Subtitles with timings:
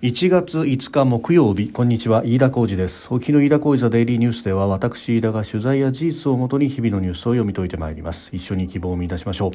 [0.00, 3.12] 1月5日木曜日こんにちは飯田浩二です。
[3.12, 8.30] 沖の飯田浩二ザデイリーニュースでは私飯田が取材や事実をもとに日々のニュースを読み解いてまいります。
[8.32, 9.50] 一緒に希望を見出しましょう。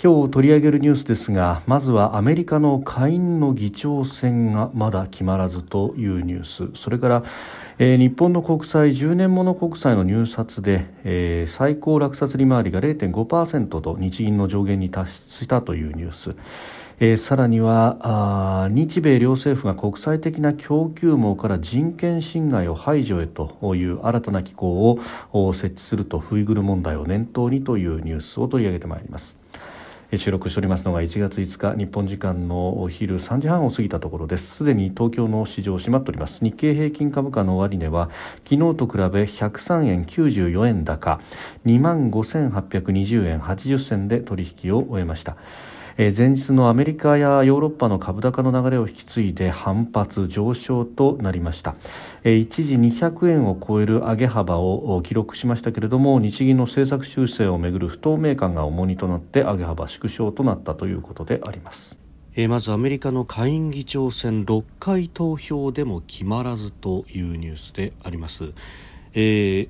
[0.00, 6.80] 今日取り上げるニュースですがまずはアメリカの下院の議長選がまだ決まらずというニュース。
[6.80, 7.24] それから、
[7.80, 16.36] えー、日本の国債10年もの国債の入札で、えー、最高落札利回りが0.5%と日銀の上限に達したというニュース。
[16.98, 24.98] えー、さらには日米両政府が国際的な供給網から人権侵害を排除へという新たな機構
[25.32, 29.36] を設置するとウイグル問題を念頭にというニュースを取り上げてまいります。
[30.14, 34.54] 収録しておりますのが1月5日日本時間のお昼3時半を過ぎたところです。
[34.54, 36.42] すでに東京の市場閉まっております。
[36.44, 38.08] 日経平均株価の終値は
[38.44, 41.20] 昨日と比べ103円94円高
[41.66, 45.36] 2万5820円80銭で取引を終えました。
[45.98, 51.74] え前日のアメリカやヨーロッパの株高の流れを引き継いで反発上昇となりました、
[52.22, 61.96] え一時200円を超える上げ幅を記録しましたけれども日銀の政策修正をめぐる不透明感が重荷となって上げ幅縮小となったということであります。
[62.48, 68.52] まずアメリカの下院議長選6回投票でも決まらずというニュースであります、
[69.14, 69.68] えー、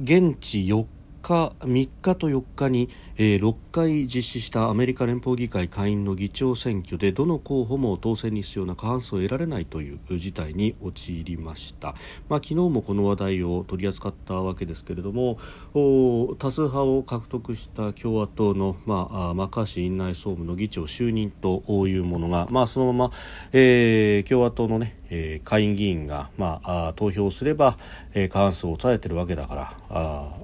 [0.00, 0.84] 現地4
[1.22, 11.94] 日3日と4日に、えー、6回実施したアメリカ連邦議会下院の議長選挙でどの候補も当選に必要な過半数を得られないという事態に陥りました、
[12.28, 15.38] まあ、昨日もこの話題を取り扱ったわけですけれども
[15.72, 23.12] 多数派を獲得した共和党の、まあ、マッカーシー院内総務の議長就任というものが、まあ、そのまま、
[23.52, 27.76] えー、共和党のねえー、下院議員が、まあ、投票すれば、
[28.14, 30.36] えー、過半数を抑えているわけだからあ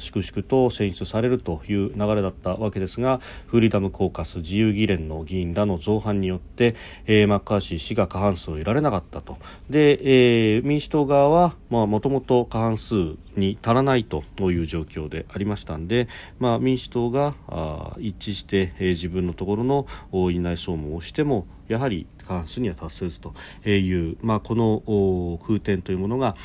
[0.00, 6.74] 粛々と選出されるという流れだったわけですがフーダムコーカス自由議連の議員らの造反によって、
[7.06, 9.38] えー、マッカーシー氏が過半数を得られなかったと。
[9.68, 16.08] で、えー、民主党側はもともと過半数に足らないという状況でありましたんで、
[16.38, 17.34] まあ、民主党が
[17.98, 23.34] 一致して、えー、自分のところの院内総務をしてもやはり過半数には達せずと
[23.68, 26.36] いう、まあ、この空転というものが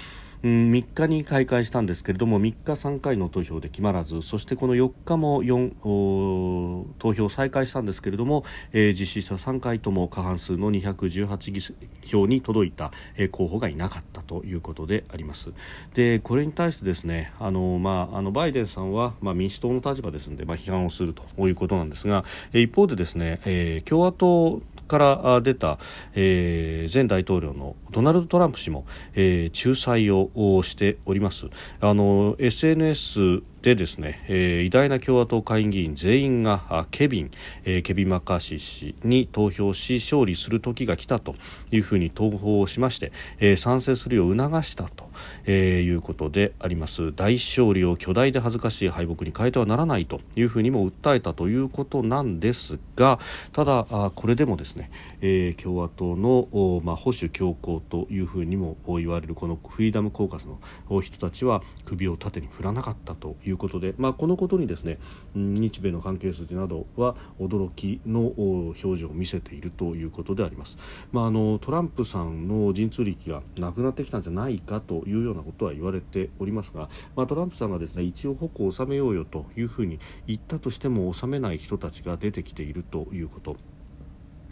[0.45, 11.61] 3日に開会したんですけれども3日3回の投票で決まらずそしてこの4日も4投票再開したんですけれども、えー、実施した3回とも過半数の218議
[12.07, 15.51] 票に届いた、えー、候補がいなかったということであります。
[15.95, 22.23] でこれに対してですねあの、まあ、あのバイデンさんは、まあ、民主党の立場ですので、まあ、批判をするということなんですが、
[22.53, 25.79] えー、一方でですね、えー、共和党から出た、
[26.13, 28.85] えー、前大統領のドナルド・トランプ氏も、
[29.15, 31.47] えー、仲裁ををしております。
[31.79, 37.31] あの SNS でですね、えー、偉大な共和党下院議員全員がケビン、
[37.63, 41.33] えー、ケビン・マッカーシー氏に投票し勝利する時が来たと
[41.71, 45.09] いうふうに投票をしまして、えー、賛成するよう促したと、
[45.45, 47.11] えー、いうことであります。
[47.15, 53.17] 大勝利を巨大で恥ずかしい敗北に変えてはならないというふうにも訴えたということなんですが
[53.51, 60.59] ただあこれでもですね、えー、共和党の、まあ、保守強硬というふうにも言われるこのフリーダムコーカスの
[61.01, 64.97] 人たちは首を縦に振らなかったといういうことで、まあ、このことにですね
[65.33, 70.77] 日米の関係筋などは驚きの表情を見せているということであります、
[71.11, 83.74] まあ、あのトランプさんの陣痛力がなくなってきたんじゃないかというようなことは言われておりますが、まあ、トランプさんがですね一応矛を収めようよというふうに言ったとしても収めない人たちが出てきているということ。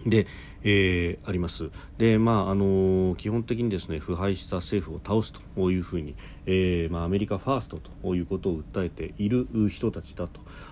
[0.06, 0.28] で、
[0.64, 1.70] えー、あります。
[1.98, 6.16] で、まああのー、基本的にですね腐敗した政府を倒すというふうに、
[6.46, 10.28] えーまあ、アメリカファーストということを訴えている人たちだ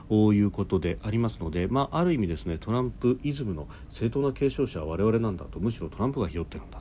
[0.09, 6.80] ということでありますので、まあ、ある意味ですねトランプイズムの正当な継承者は我々なんだとむしろトランプがひよってるんだ。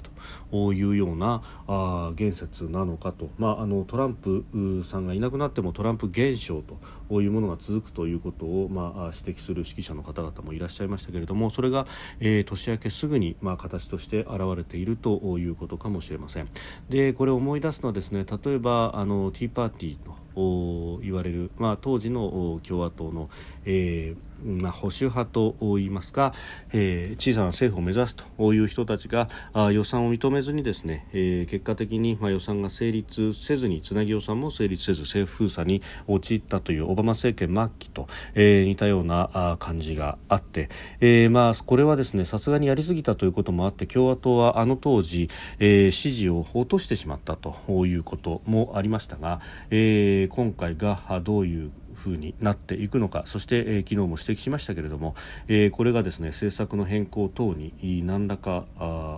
[0.51, 4.45] というようなあ言説なのかと、まあ、あのトランプ
[4.85, 6.63] さんがいなくなってもトランプ現象
[7.09, 11.87] というものが続くということを、まあ、指摘する指揮者の方々もいらっしゃいましたけれどもそれが、
[12.21, 16.49] えー、年明けすぐに、まあ、形として現れているということかもしれません。
[16.89, 23.29] でこれを思い出すのはですね例えばあのティーパーティーの言われる、まあ、当時の共和党の、
[23.65, 26.33] えーまあ、保守派といいますか、
[26.73, 40.69] えー、小さな政府を目指すという人たちがあ予算を認めずにですね、えー、結果的に、まあ、予算が成立せずにつなぎ予算も成立せず政府封鎖に陥ったというオバマ政権末期と、えー、似たようなあ感じがあって、
[41.01, 45.29] えーまあ、これはですねさすがにやりすぎたということもあって共和党はあの当時、
[45.59, 47.57] えー、支持を落としてしまったと
[47.87, 49.41] いうこともありましたが、
[49.71, 55.15] えー、今回がどういうふうになっていくのかそして、えー、昨日も指摘しましたけれども、
[55.49, 58.65] えー、これがですね政策の変更等に何らか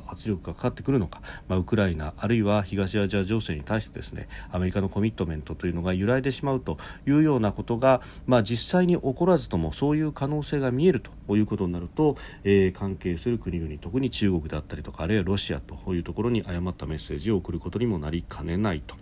[0.09, 18.97] 圧力がかかってくるのか、まあ、ウクライナあるいは東アジア情勢に対してですねアメリカのコミットメントというのが揺らいでしまうというようなことが、まあ、実際に起こらずともそういう可能性が見えるということになると、えー、関係する国々特に中国であったりとかあるいはロシアというところに誤ったメッセージを送ることにもなりかねないと、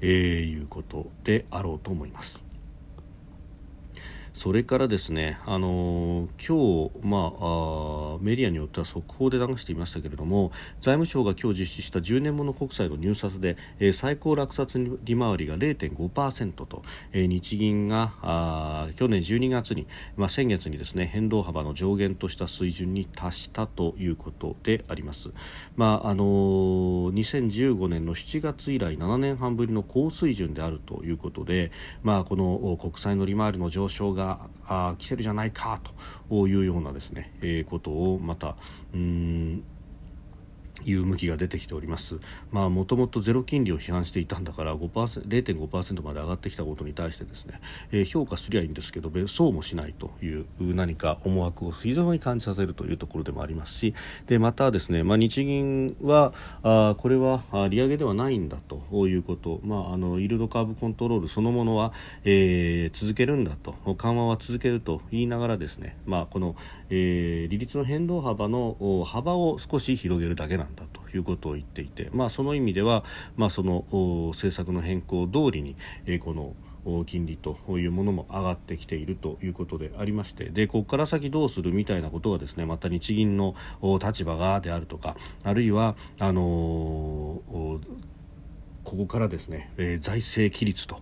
[0.00, 2.51] えー、いうことであろうと思います。
[4.42, 10.50] それからですね、あの今日、まあ、あメディアによっては速報で流していましたけれども
[10.80, 19.86] 財務省が今日実施した10年もの国債の入札で、えー、最高落札利回りが0.5%と、えー、日銀があ去年12月に、
[20.16, 25.30] まあ、先月にですね変動幅の上限とした水準に達したということであります。
[25.76, 31.70] まああのー、2015年の7月以来7年半ぶりの高水準であるということで、
[32.02, 35.80] まあ、この国債の利回りの上昇ががあ来てるじゃないか
[36.28, 38.56] というようなですね、えー、ことをまた
[38.94, 39.64] うん
[40.84, 42.18] いう向きが出てきております。
[42.52, 47.60] もともとゼロ金利を批判していたんだから0.5%まで上がってきたことに対してですね、
[47.92, 53.94] えー、評価すりゃいいんですけどそうもしないという何か思惑を非常に感じさせるというところでもありますし
[54.26, 56.32] でまたですね、まあ、日銀は
[56.62, 58.56] あこれは利上げではないんだ
[58.90, 61.92] ということ、まあ、あのイールドカーブコントロールそのものは、
[62.24, 66.56] えー、続けるんだと緩和は続けると言いながらですね、まあ、この、
[66.90, 73.04] えー、利率の変動幅の幅を少し広げるだけなんだということを言っていて、まあ、その意味では、
[73.36, 73.84] まあ、その
[74.30, 75.76] 政策の変更通りに、
[76.06, 76.54] えー、この
[77.04, 83.54] 金利というものも上がってきているということでありましてでここから先どうするみたいなことはですねまた日銀の
[84.04, 88.02] 立場がであるとかあるいはあのー
[88.92, 91.00] ここからですね、えー、財政規律と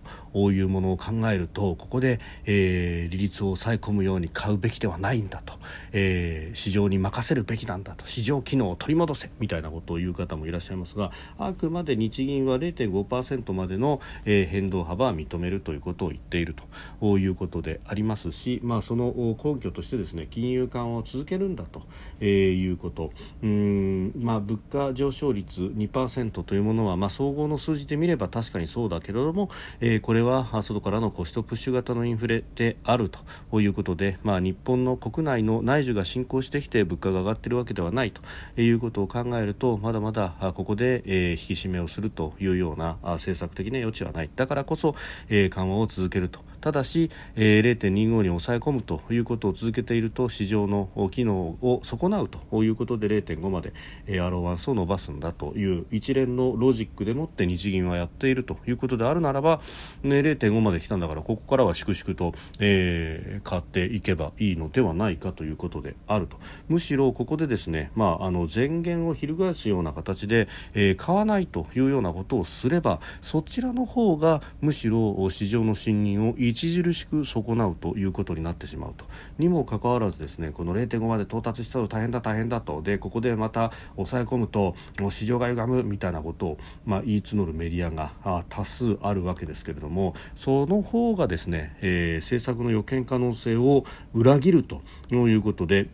[0.49, 5.55] いうものを考えるとここで、えー、利率を抑え込むように買うべきではないんだと、
[5.91, 16.55] えー、市場に任せるべきなんだと市場機能を取り戻せみたいなことを言う方もいらっしゃいますがあくまで日銀は0.5%までの、えー、変動幅は認めるということを言っている
[17.01, 19.13] ということでありますし、まあ、その
[19.43, 21.81] 根拠としてですね金融緩和を続けるんだと、
[22.21, 23.11] えー、いうこと。
[23.43, 29.49] うん、まあ、物価上昇率2%というものは、まあ、総合の数数じてみれば確かにそうだけれども、
[29.79, 38.21] えー、これは外からのコストプッシュ型のインフレであるということで、まあ、日本の国内の内需が進行してきて物価が上がっているわけではないと
[38.61, 44.29] いうことを考えるとまだまだここで、え、引き締めをするというような政策的な余地はない。
[44.35, 44.95] だからこそ、
[45.29, 46.50] え、緩和を続けると。
[46.61, 53.73] ただし、えー、0.25に抑え込むということを続けていると市場の機能を損なうということで0.5まで、
[54.05, 59.59] えー、アローワンスを伸ばすんだという一連のロジックでもって日銀はやっているということであるならば、
[60.03, 66.37] ね、0.5まで来たんだからここからは粛々と、えー、買っていけばいいのではないかということであると。
[66.69, 79.05] むしろここでですね、まあ、あの前言を翻すような形で、えー、買わないというようなことをすればそちらの方がむしろ市場の信任を著しく損なうということになってしまうと。
[79.37, 82.81] にもかかわらずですねこの0.5まで到達したと大変だ大変だと。
[82.81, 84.75] でここでまた抑え込むと
[85.09, 94.81] 市場が歪むみたいなことを、まあ、言い募るメディアが多数あるわけですけれどもその方がですね、えー、政策の予見可能性を裏切ると
[95.11, 95.87] いうことで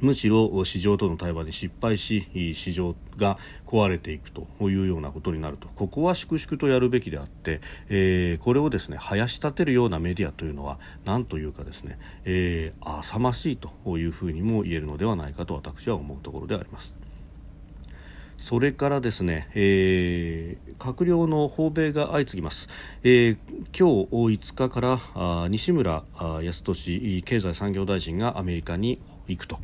[0.00, 16.94] むしろ市場との対話で失敗し市場が壊れていくというようなことになるとここは粛々とやるべきであって、えー、これをですね生やし立てるようなメディアというのは何というかですね、えー、浅ましいというふうにも言えるのではないかと私は思うところであります。
[18.38, 22.68] それからですね、えー、閣僚の訪米が相次ぎます、
[23.02, 23.36] えー、
[23.76, 26.04] 今日5日からあ西村
[26.40, 29.58] 康稔経済産業大臣がアメリカに行くと。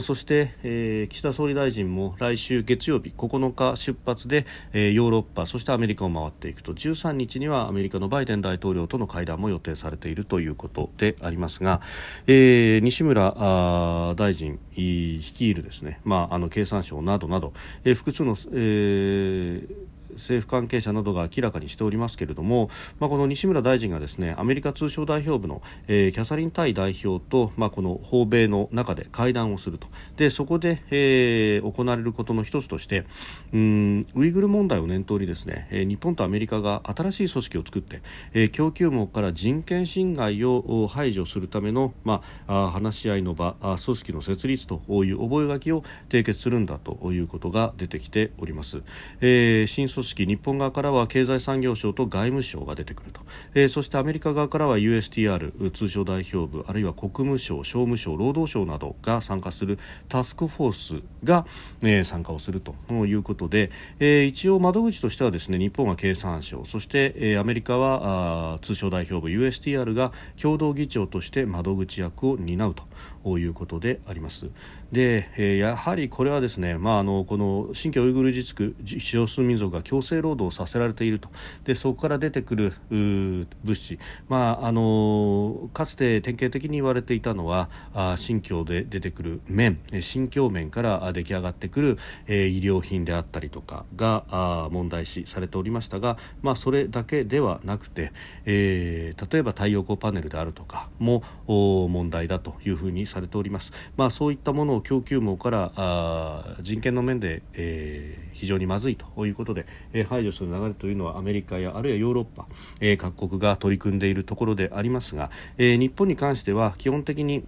[0.00, 6.74] そして、えー、岸田総理大臣も来週月曜日9日出発で、えー、ヨーロッパそしてアメリカを回っていくと。
[6.74, 11.80] 13日にはアメリカのバイデン大統領との会談も予定されているということでありますが、
[12.26, 17.52] えー、西村大臣率いるですね、まあ、あの経産省などなど、
[17.84, 33.04] えー、複数の、えー政府関係者などが明らかにしておりますけれども、まあ、この西村大臣がですねアメリカ通商代表部の、えー、キャサリン・タイ代表と、まあ、この訪米の中で会談をするとでそこで、えー、行われることの一つとして
[33.52, 38.02] うんウイグル問題を念頭にですね、えー、日本とアメリカが新しい組織を作って、
[38.32, 48.82] えー、供給網から人権侵害を排除するための、まあ、あ話し合いの場あ組織の設立という覚書を締結するんだということが出てきております。
[49.20, 53.20] えー、新組組織日本側からは経済産業省と外務省が出てくると、
[53.54, 59.78] えー、そしてアメリカ側からは USTR 通商代表部あるいは国務省商務省労働省などが参加する
[60.08, 61.46] タスクフォースが、
[61.82, 72.84] えー、参加をするということで、えー、一応窓口としてはですね日本は経産省そして、えー、アメリカはあ通商代表部 USTR が共同議長として窓口役を担うと。
[73.24, 74.50] いうことであります。
[74.92, 81.28] で、えー、やはりこれはですね、まあ、あのこの新疆ウイグル自治区少数民族が強制労働させられていると。
[81.64, 83.98] でそこから出てくる物資、
[84.28, 89.78] まあ、あのかつて典型的に言われていたのはあ新疆で出てくる麺。
[90.00, 98.12] 新疆麺から出来上がってくる、えー、医療品であったりとかがあ問題視されておりましたが、まあ、それだけではなくて、
[98.44, 103.72] えー、例えば太陽光パネルであるとかも問題だというふうにされております。
[103.96, 112.46] まあ、そういったものを供給網からあ人権の面で、えー、非常にまずいということで、えー、排除する流れというのはアメリカやあるいはヨーロッパ、
[112.80, 117.44] えー、各国が取り組んでいるところでありますが、えー、日本に関しては基本的に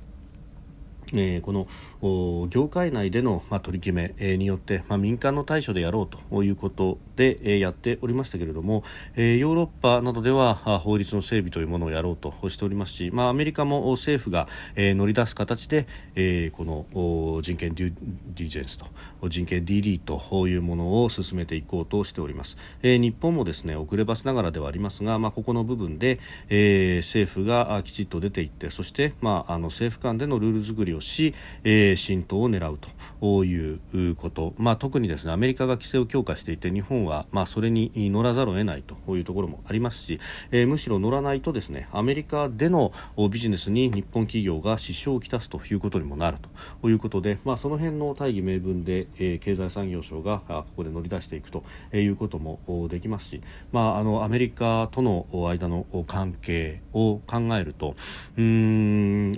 [1.14, 8.82] えー、この業界内での、まあ、取り決め、えー、によって、まあ、民間の対処でやろうということで、えー、やっておりましたけれども、
[9.14, 17.94] えー、ヨーロッパなどでは法律の整備というものをやろうとしておりますし、まあ、アメリカも政府が、えー、乗り出す形で、えー、この人権デュ
[18.34, 18.86] ディジェンスと
[19.28, 32.78] 人権 DD というものを進めていこうとしております、えー、日本もですね遅ればせながらではありますが、まあ、ここの部分で、えー、政府がきちっと出ていってそして、まあ、あの政府間でのルール作りをし、えー、浸透を狙う
[33.20, 42.92] ということ、まあ、特にですねアメリカが規制を強化していて日本は、まあ、それに乗らざるを得ないというところもありますし、えー、むしろ乗らないとですねアメリカでの
[43.30, 46.38] ビジネスに日本企業が支障をきたすということにもなる
[46.80, 53.40] ということで、まあ、その辺の大義名分で、えー、経済産業省がここで乗り出していくということもできますし、
[53.72, 57.94] まあ、あのアメリカとの間の関係を考えると
[58.36, 59.32] うーん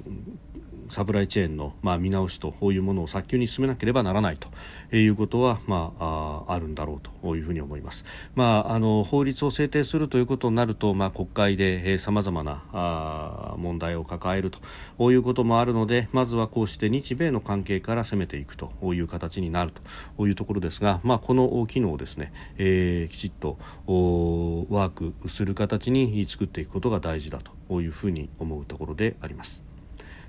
[0.89, 4.49] サプライチェーンの、ま、見直しというものを早急に進めなければならないと
[4.97, 14.51] いうことは、まあ、あるんだろうというふうに思います、まあ、あの法律を制定するということになると、まあ、国会でさまざまな問題を抱える
[14.99, 19.73] ということもあるのでまずはこうして日米の関係から攻めていくという形になる
[20.17, 29.74] というところですが、まあ、この機能をですね、えー、きちっとワークする形に作っていくことが大事だというふうに思うところであります。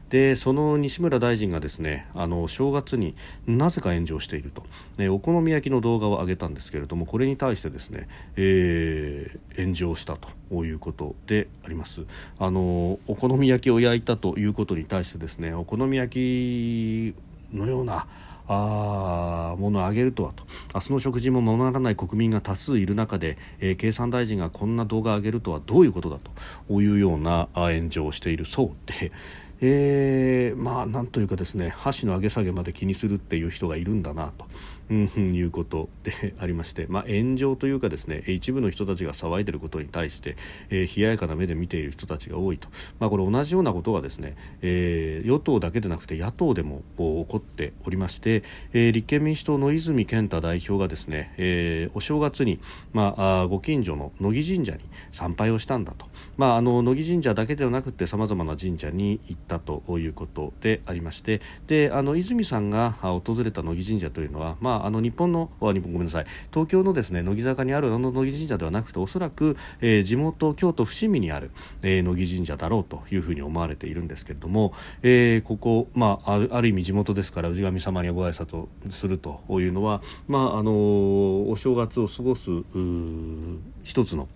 [0.09, 3.15] でその西村大臣がですねあの正月に
[3.47, 4.63] なぜか炎上していると、
[4.97, 12.05] ね、お好み焼きの動画を上げたんですけれどもこれに対してですね、えー、炎上したということであります。
[12.39, 17.13] あのお好み焼きを焼いたということに対してですねお好み焼
[17.51, 18.07] きのような
[18.47, 20.43] あものをあげるとはと。
[20.73, 26.19] 明日の食事もままならない国民が多数いる中で、えー、経産大臣がこんな動画を上げるとはどういうことだ
[26.67, 29.11] というような炎上をしているそうで。
[29.67, 34.45] えー、まあなんというかですね箸の上げ下げまで気にするっていう人がいるんだなと。
[34.89, 40.35] うん、いうことでありまして、まあ、炎上というかですね一部の人たちが騒いでることに対して、
[40.69, 52.59] えー、冷ややかな目で見ている人たちが多いと、まあ、これ同じようなことがですね、えー、与党だけでなくて野党でも起こっておりまして、えー、立憲民主党の泉健太代表がですね、えー、お正月に、
[52.93, 56.05] まあ、あご近所の乃木神社に参拝をしたんだと、
[56.37, 66.25] まあ、あの乃木神社だけではなくてさまざまな神社に行ったということでありましてであの泉さんが訪れた乃木神社というのは、まああ、の日本の日本ごめんなさい。
[66.51, 71.51] 東京のですね乃木坂にあるあの乃木神社ではなくておそらく、えー、地元京都伏見にある、
[71.81, 80.71] えー、乃木神社だろうというふうに思われているんですけれども、えー、ここ、まあ、あるある意味地元ですから氏神様にご挨拶をするというのは、まああの
[81.49, 82.49] お正月を過ごす
[83.83, 84.27] 一つの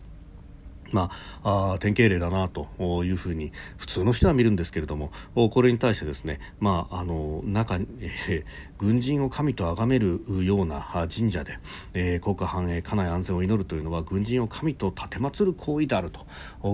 [0.92, 1.10] ま
[1.44, 2.68] あ、あ典型例だなと
[3.04, 5.12] いうふうに普通の人は見るんですけれども
[5.52, 8.44] これに対してですね、まあ、あの中、えー、
[8.78, 11.60] 軍人を神と崇めるような神社で、
[11.94, 16.26] えー、国家繁栄家内安全を祈るというのは軍人を神と奉る行為であると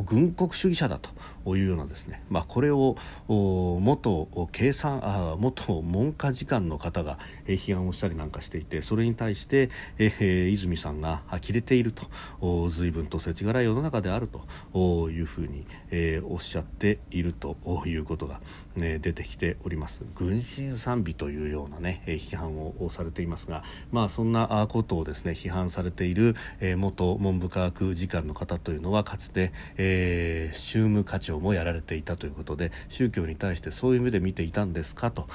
[0.05, 2.95] 軍国主義者だというようなですね、まあ、これを
[3.27, 14.29] 元計算あ元文科次官の方が批判をしたりなんかしていてそれに対して、えー、泉さんが呆れていると随分と世知辛い世の中でである
[14.73, 18.39] というふうに、えー、おっしゃっているということが、
[18.75, 20.03] ね、出てきております。
[20.15, 35.27] 軍神賛美というようなね批判をされていますが、まあ、そんなことをですね批判されている、えー、元文部科学次官の方というのはかつて、えー、宗務課長もやられていたということで宗教に対してそういう目で見ていたんですかと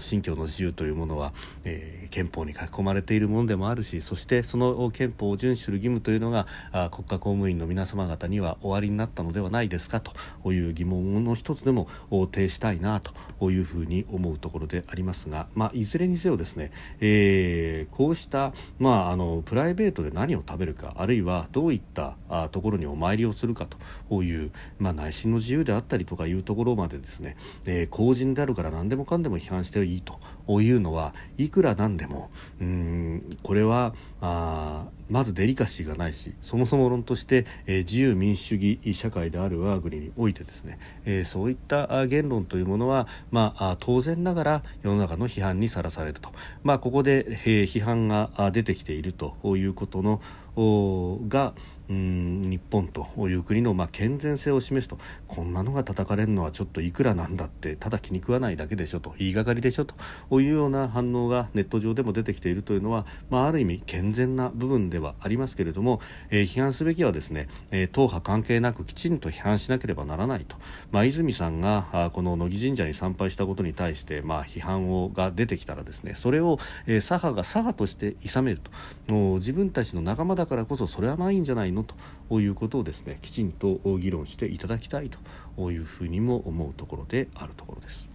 [0.00, 1.32] 信教の自由というものは、
[1.64, 6.46] えー、憲法に書き込まれているものでもあるしそしてその憲法を遵守する義務というのが
[6.90, 23.66] 国家公務員の皆様方には終わりになったのではないですかという疑問の一つでも呈したいなというふうに思うところでありますが、まあ、いずれにせよですね、えー、こうした、まあ、あのプライベートで何を食べるかあるいはどういったあところにお参りをするか
[24.08, 27.36] という、まあ、内心の自由であったりとかいうところまでですね、
[27.66, 46.30] えー、公人であるから何でもかんでも批判していいというのはいくらなんでもうんこれはあまずデリカシーがないしそもそも論として、えー、自由民主主義社会である我が国においてですね、えー、そういった言論というものは、まあ、当然ながら世の中の批判にさらされると、
[46.62, 50.20] まあ、ここで、えー、批判が出てきているということの
[51.28, 51.54] が
[51.88, 54.98] うん日本という国のまあ健全性を示すと。
[55.28, 59.14] こんなのが叩かれるのはちょっといくらなんだってただ気に食わないだけでしょと。
[59.18, 59.94] 言いがかりでしょと。
[60.40, 66.00] いうような反応がネット上でも出てきているというのは、まあ、ある意味健全な部分ではありますけれども、
[66.30, 70.56] えー、批判すべきはですね、えー、党派関係なくきちんと批判しなければならないと、
[70.90, 78.70] まあ、泉さんがあこの乃木神社に参拝したことに対して、まあ、批判をが出てきたらですねそれを、えー、左派が左派として諌めると。
[79.12, 81.84] もう自分たちの仲間だからこそそれはまあいいんじゃないの？
[82.28, 85.10] ということをですねきちんと議論していただきたい
[85.56, 88.08] というふうにも思うところであるところです。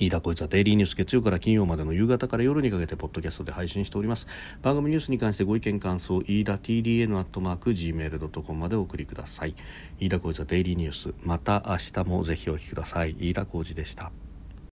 [0.00, 4.26] 飯田浩一はデイリーニュース月曜から金曜までの夕方から夜にかけてポッドキャストで配信しております。
[4.62, 9.54] 番組ニュースに関してご意見感想飯田 TDN アットマーク Gmail.com までお送りください。
[10.00, 13.14] 飯田浩一はデイリーニュースまた明日もぜひお聞きください。
[13.20, 14.10] 飯田浩二でした。